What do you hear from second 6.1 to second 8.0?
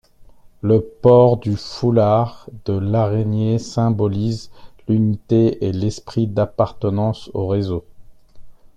d'appartenance au réseau.